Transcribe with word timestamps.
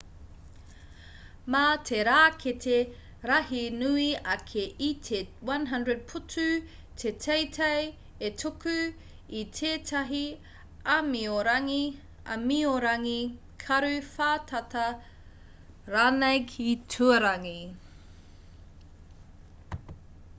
mā 1.55 1.59
te 1.89 1.97
rākete 2.07 2.77
rahi 3.31 3.59
nui 3.81 4.05
ake 4.35 4.63
i 4.85 4.87
te 5.09 5.19
100 5.49 5.97
putu 6.13 6.45
te 7.03 7.11
teitei 7.27 7.85
e 8.31 8.33
tuku 8.45 8.73
i 9.43 9.45
tētahi 9.61 10.23
āmiorangi 10.95 13.21
karu 13.67 13.93
whātata 14.17 14.89
ranei 15.97 16.43
ki 16.57 16.69
tuarangi 16.97 17.55